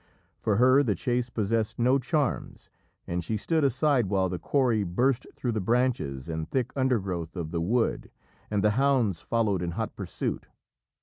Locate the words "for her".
0.39-0.81